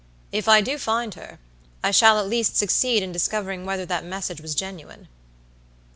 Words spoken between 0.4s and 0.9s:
I do